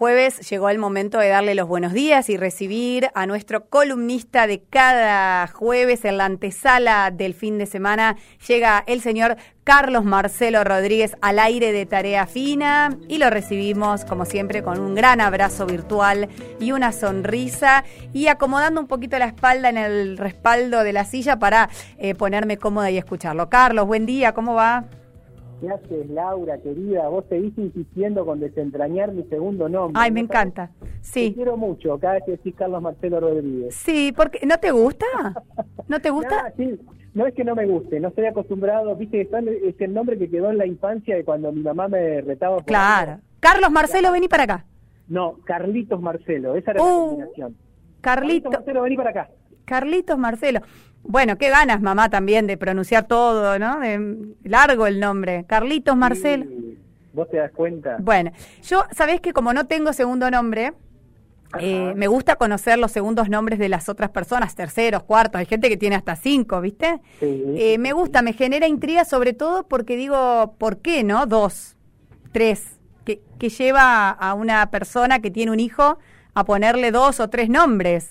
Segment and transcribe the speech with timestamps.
[0.00, 4.62] Jueves llegó el momento de darle los buenos días y recibir a nuestro columnista de
[4.62, 8.16] cada jueves en la antesala del fin de semana.
[8.46, 14.24] Llega el señor Carlos Marcelo Rodríguez al aire de Tarea Fina y lo recibimos como
[14.24, 16.28] siempre con un gran abrazo virtual
[16.60, 21.40] y una sonrisa y acomodando un poquito la espalda en el respaldo de la silla
[21.40, 23.48] para eh, ponerme cómoda y escucharlo.
[23.48, 24.84] Carlos, buen día, ¿cómo va?
[25.60, 27.08] ¿Qué haces, Laura, querida?
[27.08, 30.00] Vos seguís insistiendo con desentrañar mi segundo nombre.
[30.00, 30.70] Ay, me encanta.
[31.00, 31.30] Sí.
[31.30, 33.74] Te quiero mucho cada vez que decís Carlos Marcelo Rodríguez.
[33.74, 35.06] Sí, porque ¿no te gusta?
[35.88, 36.52] ¿No te gusta?
[36.56, 36.78] sí.
[37.14, 40.50] No es que no me guste, no estoy acostumbrado, viste, es el nombre que quedó
[40.50, 42.56] en la infancia de cuando mi mamá me retaba.
[42.56, 43.18] Por claro.
[43.40, 44.66] Carlos Marcelo, vení para acá.
[45.08, 47.56] No, Carlitos Marcelo, esa era la uh, combinación.
[48.00, 49.30] Carlitos Marcelo, vení para acá.
[49.64, 50.60] Carlitos Marcelo.
[51.02, 53.80] Bueno, qué ganas, mamá, también de pronunciar todo, ¿no?
[53.80, 55.44] De, largo el nombre.
[55.46, 56.46] Carlitos Marcelo.
[57.12, 57.96] ¿Vos te das cuenta?
[57.98, 58.30] Bueno,
[58.62, 60.72] yo, ¿sabés que como no tengo segundo nombre,
[61.58, 65.70] eh, me gusta conocer los segundos nombres de las otras personas, terceros, cuartos, hay gente
[65.70, 67.00] que tiene hasta cinco, ¿viste?
[67.22, 71.26] Eh, me gusta, me genera intriga sobre todo porque digo, ¿por qué no?
[71.26, 71.76] Dos,
[72.32, 75.98] tres, que, que lleva a una persona que tiene un hijo
[76.34, 78.10] a ponerle dos o tres nombres.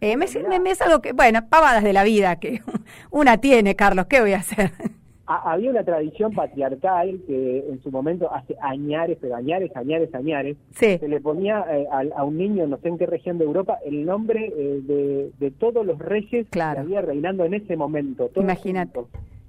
[0.00, 0.26] Eh, me,
[0.60, 2.60] me, es algo que, bueno, pavadas de la vida que
[3.10, 4.70] una tiene, Carlos, ¿qué voy a hacer?
[5.28, 11.08] Había una tradición patriarcal que en su momento, hace añares, pero añares, añares, añares, se
[11.08, 14.52] le ponía eh, a, un niño, no sé en qué región de Europa, el nombre
[14.56, 18.30] eh, de, todos los reyes que había reinando en ese momento.
[18.36, 19.00] Imagínate.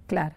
[0.08, 0.34] Claro.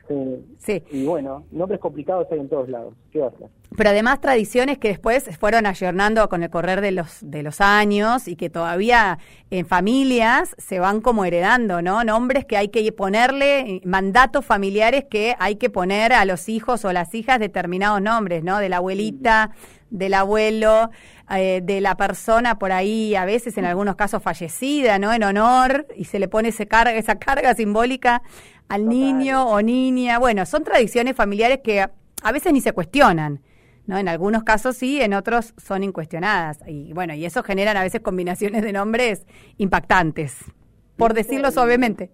[0.59, 0.83] Sí.
[0.91, 2.95] Y bueno, nombres complicados hay en todos lados.
[3.13, 3.33] ¿Qué va a
[3.77, 8.27] Pero además tradiciones que después fueron ayornando con el correr de los, de los años
[8.27, 9.19] y que todavía
[9.51, 12.03] en familias se van como heredando, ¿no?
[12.03, 16.93] Nombres que hay que ponerle, mandatos familiares que hay que poner a los hijos o
[16.93, 18.59] las hijas determinados nombres, ¿no?
[18.59, 19.53] De la abuelita,
[19.91, 20.91] del abuelo,
[21.31, 25.13] eh, de la persona por ahí, a veces en algunos casos fallecida, ¿no?
[25.13, 28.23] En honor, y se le pone ese carga, esa carga simbólica
[28.71, 30.19] al niño o niña.
[30.19, 33.41] Bueno, son tradiciones familiares que a veces ni se cuestionan.
[33.87, 33.99] ¿no?
[33.99, 36.61] En algunos casos sí, en otros son incuestionadas.
[36.69, 39.27] Y bueno, y eso generan a veces combinaciones de nombres
[39.59, 40.39] impactantes,
[40.97, 42.11] por decirlo suavemente.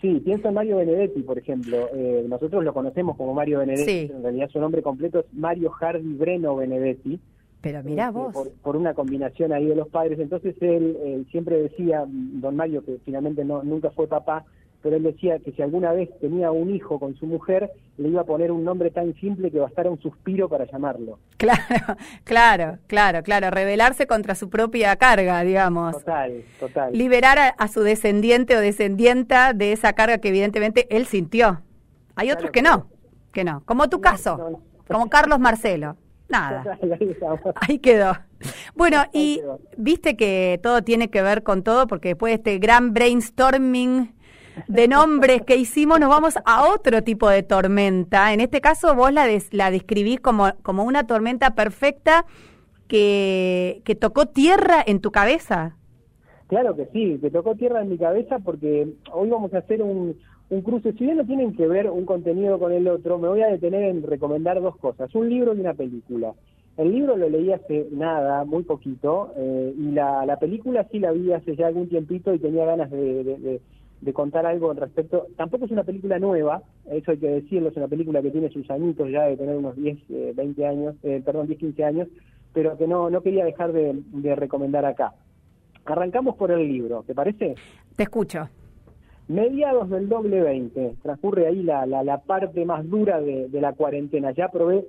[0.00, 1.88] Sí, pienso en Mario Benedetti, por ejemplo.
[1.94, 6.14] Eh, nosotros lo conocemos como Mario Benedetti, en realidad su nombre completo es Mario Hardy
[6.14, 7.20] Breno Benedetti.
[7.60, 8.50] Pero mira este, vos.
[8.62, 10.18] Por, una combinación ahí de los padres.
[10.18, 14.44] Entonces él, él, siempre decía, don Mario, que finalmente no, nunca fue papá,
[14.84, 18.20] pero él decía que si alguna vez tenía un hijo con su mujer, le iba
[18.20, 21.18] a poner un nombre tan simple que bastara un suspiro para llamarlo.
[21.38, 25.96] Claro, claro, claro, claro, rebelarse contra su propia carga, digamos.
[25.98, 26.92] Total, total.
[26.92, 31.62] Liberar a, su descendiente o descendienta de esa carga que evidentemente él sintió.
[32.14, 32.88] Hay otros que no,
[33.32, 35.96] que no, como tu caso, como Carlos Marcelo.
[36.28, 36.78] Nada.
[37.56, 38.16] Ahí quedó.
[38.74, 39.40] Bueno, y
[39.76, 44.13] viste que todo tiene que ver con todo, porque después de este gran brainstorming
[44.68, 48.32] de nombres que hicimos, nos vamos a otro tipo de tormenta.
[48.32, 52.24] En este caso, vos la, la describís como, como una tormenta perfecta
[52.88, 55.76] que, que tocó tierra en tu cabeza.
[56.46, 60.16] Claro que sí, que tocó tierra en mi cabeza porque hoy vamos a hacer un,
[60.50, 60.92] un cruce.
[60.92, 63.84] Si bien no tienen que ver un contenido con el otro, me voy a detener
[63.84, 66.34] en recomendar dos cosas, un libro y una película.
[66.76, 71.12] El libro lo leí hace nada, muy poquito, eh, y la, la película sí la
[71.12, 73.60] vi hace ya algún tiempito y tenía ganas de
[74.12, 75.26] contar algo al respecto.
[75.36, 78.68] Tampoco es una película nueva, eso hay que decirlo, es una película que tiene sus
[78.70, 82.08] añitos ya de tener unos 10, 20 eh, años, eh, perdón, 10, 15 años,
[82.52, 84.02] pero que no, no quería dejar de,
[84.36, 85.14] recomendar acá.
[85.84, 87.54] Arrancamos por el libro, ¿te parece?
[87.96, 88.48] Te escucho.
[89.28, 93.72] Mediados del doble 20, transcurre ahí la, la, la parte más dura de, de la
[93.72, 94.32] cuarentena.
[94.32, 94.86] Ya probé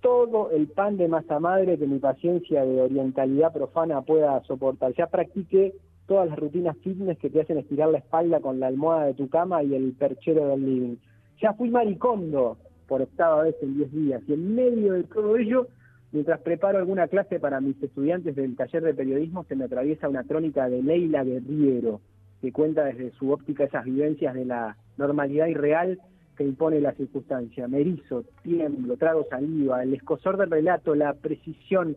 [0.00, 4.94] todo el pan de masa madre que mi paciencia de orientalidad profana pueda soportar.
[4.94, 5.74] Ya practiqué
[6.08, 9.28] todas las rutinas fitness que te hacen estirar la espalda con la almohada de tu
[9.28, 10.96] cama y el perchero del living.
[11.40, 12.56] Ya fui maricondo
[12.88, 15.68] por octava vez en 10 días y en medio de todo ello,
[16.10, 20.24] mientras preparo alguna clase para mis estudiantes del taller de periodismo, se me atraviesa una
[20.24, 22.00] crónica de Leila Guerriero,
[22.40, 26.00] que cuenta desde su óptica esas vivencias de la normalidad irreal
[26.38, 27.68] que impone la circunstancia.
[27.68, 31.96] Me erizo, tiemblo, trago saliva, el escosor del relato, la precisión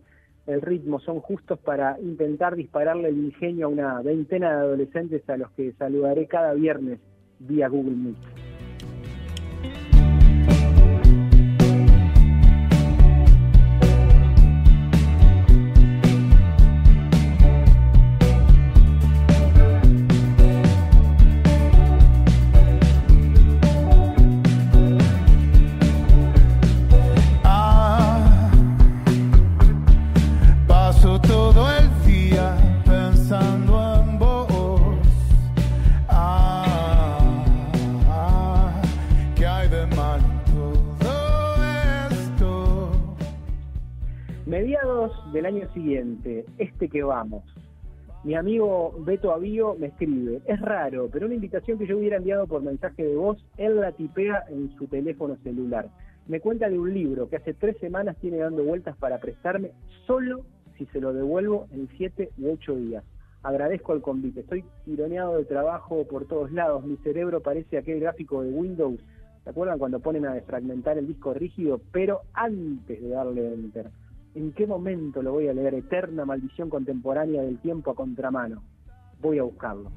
[0.51, 5.37] el ritmo son justos para intentar dispararle el ingenio a una veintena de adolescentes a
[5.37, 6.99] los que saludaré cada viernes
[7.39, 8.17] vía Google Meet.
[45.33, 47.43] Del año siguiente, este que vamos.
[48.23, 52.47] Mi amigo Beto Avío me escribe, es raro, pero una invitación que yo hubiera enviado
[52.47, 55.89] por mensaje de voz, él la tipea en su teléfono celular.
[56.27, 59.71] Me cuenta de un libro que hace tres semanas tiene dando vueltas para prestarme,
[60.07, 60.45] solo
[60.77, 63.03] si se lo devuelvo en siete u ocho días.
[63.43, 68.41] Agradezco al convite, estoy tironeado de trabajo por todos lados, mi cerebro parece aquel gráfico
[68.41, 69.01] de Windows,
[69.43, 71.81] ¿se acuerdan cuando ponen a desfragmentar el disco rígido?
[71.91, 73.89] Pero antes de darle enter.
[74.33, 75.73] ¿En qué momento lo voy a leer?
[75.73, 78.63] Eterna maldición contemporánea del tiempo a contramano.
[79.19, 79.91] Voy a buscarlo.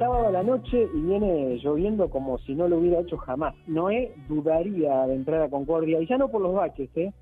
[0.00, 3.54] Sábado a la noche y viene lloviendo como si no lo hubiera hecho jamás.
[3.66, 7.12] Noé dudaría de entrar a Concordia, y ya no por los baches, ¿eh?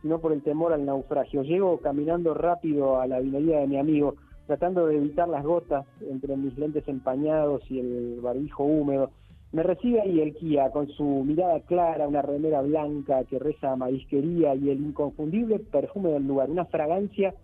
[0.00, 1.42] sino por el temor al naufragio.
[1.42, 4.14] Llego caminando rápido a la vinería de mi amigo,
[4.46, 9.10] tratando de evitar las gotas entre mis lentes empañados y el barbijo húmedo.
[9.52, 13.76] Me recibe ahí el Kia con su mirada clara, una remera blanca que reza a
[13.76, 17.34] marisquería y el inconfundible perfume del lugar, una fragancia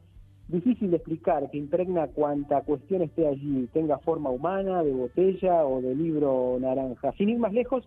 [0.48, 5.80] difícil de explicar, que impregna cuanta cuestión esté allí, tenga forma humana, de botella o
[5.80, 7.12] de libro naranja.
[7.12, 7.86] Sin ir más lejos,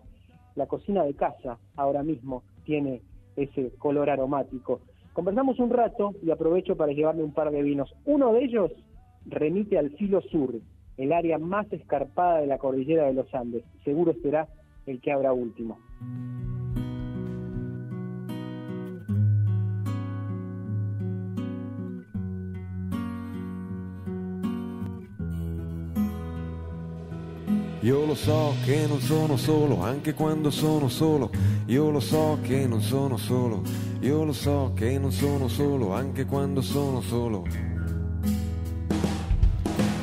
[0.54, 3.02] la cocina de casa ahora mismo tiene
[3.36, 4.80] ese color aromático.
[5.12, 7.94] Conversamos un rato y aprovecho para llevarme un par de vinos.
[8.04, 8.70] Uno de ellos
[9.26, 10.54] remite al filo sur,
[10.96, 13.64] el área más escarpada de la cordillera de los Andes.
[13.84, 14.48] Seguro será
[14.86, 15.78] el que habrá último.
[27.82, 31.30] Io lo so che non sono solo, anche quando sono solo.
[31.66, 33.62] Io lo so che non sono solo.
[34.02, 37.44] Io lo so che non sono solo, anche quando sono solo.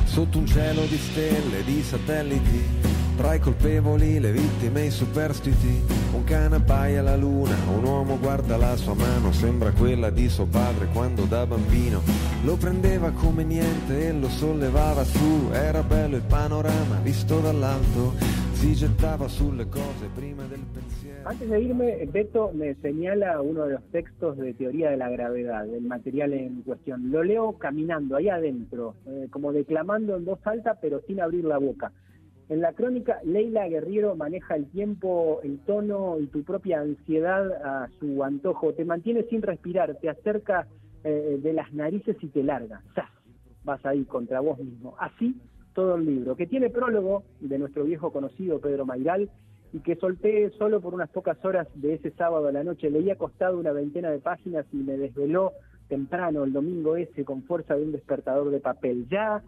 [0.03, 2.88] Sotto un cielo di stelle, di satelliti
[3.19, 5.83] tra i colpevoli, le vittime, i superstiti,
[6.13, 10.45] un cane appaia la luna, un uomo guarda la sua mano, sembra quella di suo
[10.45, 12.01] padre quando da bambino
[12.45, 18.13] lo prendeva come niente e lo sollevava su, era bello il panorama visto dall'alto,
[18.53, 21.27] si gettava sulle cose prima del pensiero.
[21.27, 25.65] Antes de irme, Beto me señala uno de los textos de teoría de la gravedad,
[25.65, 27.11] del material en cuestión.
[27.11, 31.57] Lo leo caminando ahí adentro, eh, como declamando en voz alta, pero sin abrir la
[31.57, 31.91] boca.
[32.49, 37.89] En la crónica, Leila Guerriero maneja el tiempo, el tono y tu propia ansiedad a
[37.99, 38.73] su antojo.
[38.73, 40.67] Te mantiene sin respirar, te acerca
[41.03, 42.81] eh, de las narices y te larga.
[43.63, 44.95] Vas ahí contra vos mismo.
[44.99, 45.35] Así
[45.73, 49.29] todo el libro, que tiene prólogo de nuestro viejo conocido Pedro Mairal
[49.71, 52.89] y que solté solo por unas pocas horas de ese sábado a la noche.
[52.89, 55.53] Leí acostado una veintena de páginas y me desveló
[55.87, 59.07] temprano el domingo ese con fuerza de un despertador de papel.
[59.07, 59.43] Ya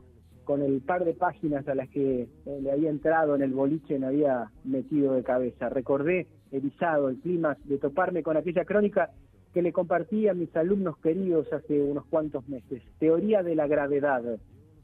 [0.51, 3.97] con el par de páginas a las que eh, le había entrado en el boliche
[3.97, 5.69] me había metido de cabeza.
[5.69, 9.11] Recordé, erizado, el clima de toparme con aquella crónica
[9.53, 12.83] que le compartí a mis alumnos queridos hace unos cuantos meses.
[12.99, 14.23] Teoría de la gravedad.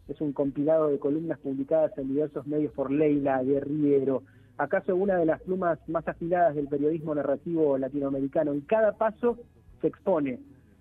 [0.07, 4.23] Es un compilado de columnas publicadas en diversos medios por Leila Guerriero,
[4.57, 8.53] acaso una de las plumas más afiladas del periodismo narrativo latinoamericano.
[8.53, 9.37] En cada paso
[9.81, 10.39] se expone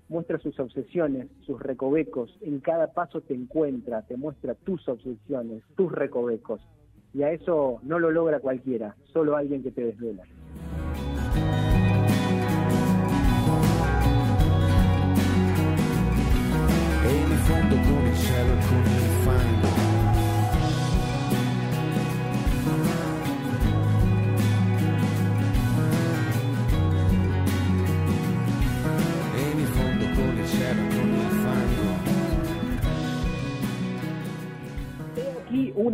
[0.09, 5.91] muestra sus obsesiones, sus recovecos, en cada paso te encuentra, te muestra tus obsesiones, tus
[5.91, 6.61] recovecos.
[7.13, 10.25] Y a eso no lo logra cualquiera, solo alguien que te desvela.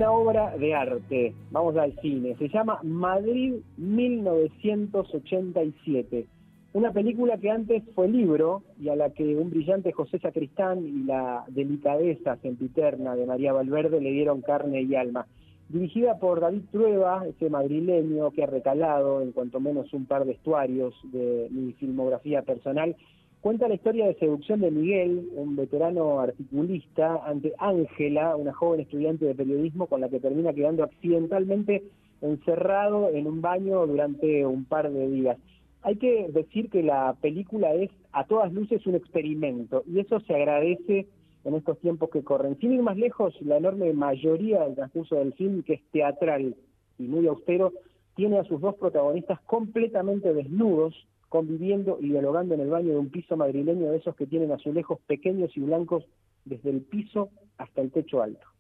[0.02, 6.26] Una obra de arte, vamos al cine, se llama Madrid 1987,
[6.72, 11.04] una película que antes fue libro y a la que un brillante José Sacristán y
[11.04, 15.28] la delicadeza sempiterna de María Valverde le dieron carne y alma.
[15.68, 20.32] Dirigida por David Trueba, ese madrileño que ha recalado en cuanto menos un par de
[20.32, 22.96] estuarios de mi filmografía personal,
[23.42, 29.24] Cuenta la historia de seducción de Miguel, un veterano articulista, ante Ángela, una joven estudiante
[29.24, 31.82] de periodismo con la que termina quedando accidentalmente
[32.20, 35.38] encerrado en un baño durante un par de días.
[35.82, 40.36] Hay que decir que la película es a todas luces un experimento y eso se
[40.36, 41.08] agradece
[41.42, 42.56] en estos tiempos que corren.
[42.60, 46.54] Sin ir más lejos, la enorme mayoría del transcurso del film, que es teatral
[46.96, 47.72] y muy austero,
[48.14, 50.94] tiene a sus dos protagonistas completamente desnudos,
[51.32, 55.00] conviviendo y dialogando en el baño de un piso madrileño de esos que tienen azulejos
[55.06, 56.04] pequeños y blancos
[56.44, 58.51] desde el piso hasta el techo alto.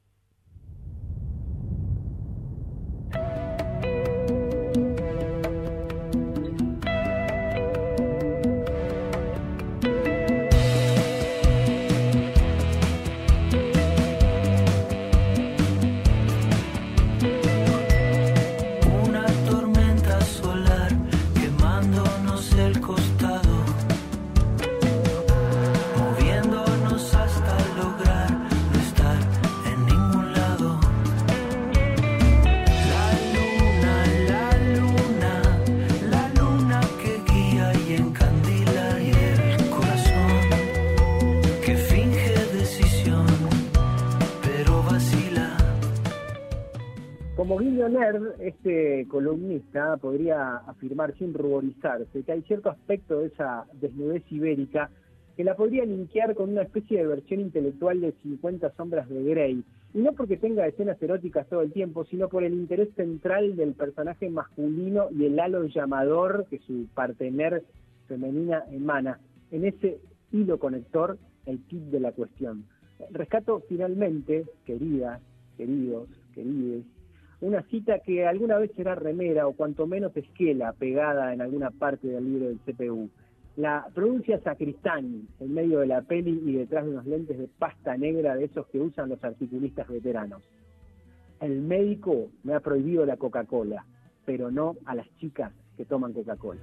[48.38, 54.90] Este columnista podría afirmar sin ruborizarse que hay cierto aspecto de esa desnudez ibérica
[55.36, 59.64] que la podría linkear con una especie de versión intelectual de 50 sombras de Grey.
[59.92, 63.74] Y no porque tenga escenas eróticas todo el tiempo, sino por el interés central del
[63.74, 67.64] personaje masculino y el halo llamador que su partener
[68.06, 69.18] femenina emana.
[69.50, 69.98] En ese
[70.30, 72.66] hilo conector, el kit de la cuestión.
[73.10, 75.20] Rescato finalmente, queridas,
[75.56, 76.84] queridos, querides,
[77.42, 82.06] una cita que alguna vez será remera o cuanto menos esquela pegada en alguna parte
[82.06, 83.10] del libro del CPU.
[83.56, 87.96] La pronuncia Sacristán en medio de la peli y detrás de unos lentes de pasta
[87.96, 90.40] negra de esos que usan los articulistas veteranos.
[91.40, 93.84] El médico me ha prohibido la Coca-Cola,
[94.24, 96.60] pero no a las chicas que toman Coca-Cola.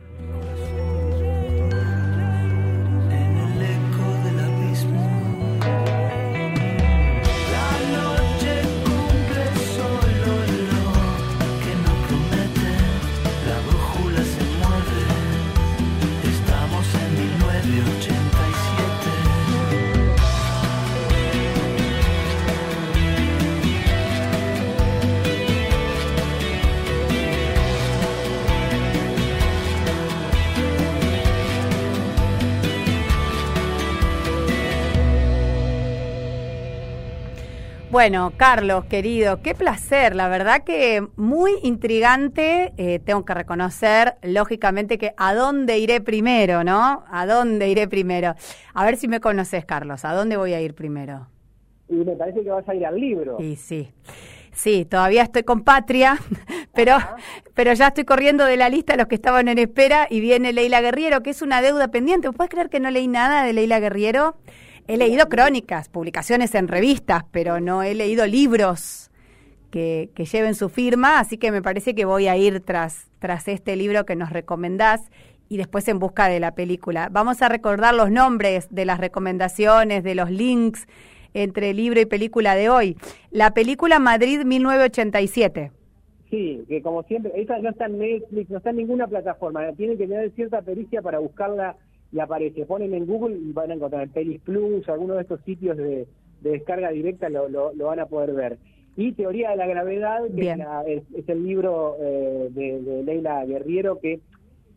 [38.00, 40.16] Bueno, Carlos, querido, qué placer.
[40.16, 42.72] La verdad que muy intrigante.
[42.78, 47.04] Eh, tengo que reconocer, lógicamente, que a dónde iré primero, ¿no?
[47.12, 48.36] ¿A dónde iré primero?
[48.74, 50.06] A ver si me conoces, Carlos.
[50.06, 51.28] ¿A dónde voy a ir primero?
[51.90, 53.36] Y me parece que vas a ir al libro.
[53.38, 53.92] Y sí.
[54.54, 56.18] Sí, todavía estoy con Patria,
[56.74, 56.96] pero,
[57.54, 60.80] pero ya estoy corriendo de la lista los que estaban en espera y viene Leila
[60.80, 62.32] Guerriero, que es una deuda pendiente.
[62.32, 64.38] ¿Puedes creer que no leí nada de Leila Guerriero?
[64.90, 69.12] He leído crónicas, publicaciones en revistas, pero no he leído libros
[69.70, 73.76] que, lleven su firma, así que me parece que voy a ir tras, tras este
[73.76, 75.12] libro que nos recomendás
[75.48, 77.08] y después en busca de la película.
[77.12, 80.88] Vamos a recordar los nombres de las recomendaciones, de los links
[81.36, 82.98] entre libro y película de hoy.
[83.30, 85.72] La película Madrid 1987.
[86.32, 90.00] Sí, que como siempre, esa no está en Netflix, no está en ninguna plataforma, tienen
[90.00, 91.76] que tener cierta pericia para buscarla
[92.12, 92.66] y aparece.
[92.66, 96.08] Ponen en Google y van a encontrar Pelis Plus, algunos de estos sitios de,
[96.42, 98.58] descarga directa lo, lo, van a poder ver.
[98.96, 100.52] Y Teoría de la Gravedad, que
[101.16, 104.20] es, el libro eh, de, Leila Guerriero, que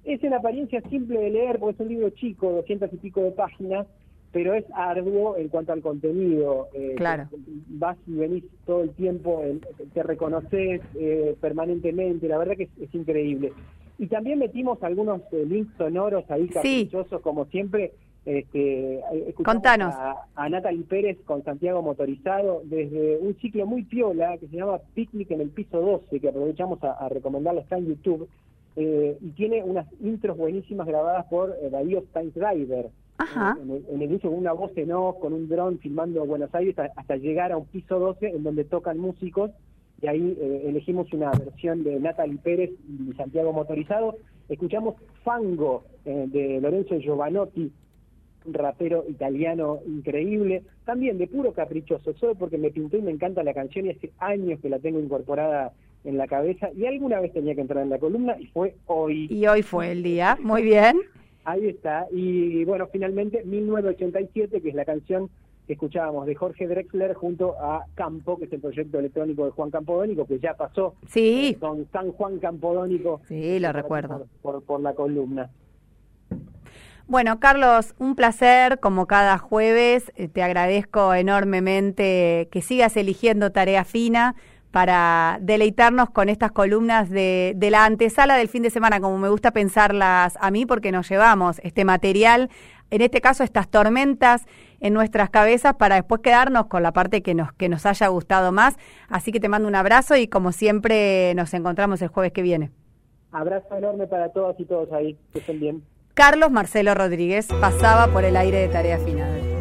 [0.04, 3.32] es en apariencia simple de leer, porque es un libro chico, doscientas y pico de
[3.32, 3.86] páginas,
[4.32, 6.68] pero es arduo en cuanto al contenido.
[6.72, 7.28] Eh, claro.
[7.68, 9.42] Vas y venís todo el tiempo,
[9.92, 13.52] te reconoces eh, permanentemente, la verdad que es increíble.
[14.02, 17.92] Y también metimos algunos eh, links sonoros ahí caprichosos, como siempre.
[18.26, 19.94] Este, eh, Contanos.
[19.94, 24.80] A, a, Natalie Pérez con Santiago Motorizado desde un ciclo muy piola que se llama
[24.94, 28.28] Picnic en el piso 12, que aprovechamos a, recomendarlo, está en YouTube.
[28.74, 32.90] Eh, y tiene unas intros buenísimas grabadas por Darío Steinsdriver.
[33.62, 36.52] En, el, en el uso con una voz en off, con un dron filmando Buenos
[36.56, 39.52] Aires hasta llegar a un piso 12 en donde tocan músicos
[40.02, 44.16] y ahí eh, elegimos una versión de Natalie Pérez y Santiago Motorizado.
[44.48, 47.70] Escuchamos Fango eh, de Lorenzo Giovanotti,
[48.44, 53.44] un rapero italiano increíble, también de puro caprichoso, solo porque me pintó y me encanta
[53.44, 55.72] la canción y hace años que la tengo incorporada
[56.04, 59.28] en la cabeza y alguna vez tenía que entrar en la columna y fue hoy.
[59.30, 60.96] Y hoy fue el día, muy bien.
[61.44, 65.30] Ahí está, y bueno, finalmente 1987, que es la canción
[65.66, 69.70] que escuchábamos de Jorge Drexler junto a Campo, que es el proyecto electrónico de Juan
[69.70, 71.56] Campodónico, que ya pasó sí.
[71.60, 73.20] con San Juan Campodónico.
[73.28, 74.26] Sí, lo recuerdo.
[74.42, 75.50] Por, por, la columna.
[77.06, 80.12] Bueno, Carlos, un placer como cada jueves.
[80.16, 84.34] Eh, te agradezco enormemente que sigas eligiendo tarea fina
[84.72, 89.28] para deleitarnos con estas columnas de, de, la antesala del fin de semana, como me
[89.28, 92.48] gusta pensarlas a mí, porque nos llevamos este material,
[92.90, 94.46] en este caso estas tormentas
[94.82, 98.52] en nuestras cabezas para después quedarnos con la parte que nos, que nos haya gustado
[98.52, 98.76] más.
[99.08, 102.70] Así que te mando un abrazo y como siempre nos encontramos el jueves que viene.
[103.30, 105.16] Abrazo enorme para todos y todos ahí.
[105.32, 105.82] Que estén bien.
[106.14, 109.51] Carlos Marcelo Rodríguez pasaba por el aire de Tarea Final.